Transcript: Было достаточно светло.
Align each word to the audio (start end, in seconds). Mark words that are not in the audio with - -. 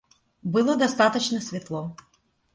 Было 0.41 0.75
достаточно 0.75 1.39
светло. 1.39 1.95